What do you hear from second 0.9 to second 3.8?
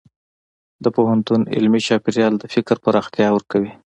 پوهنتون علمي چاپېریال د فکر پراختیا ورکوي.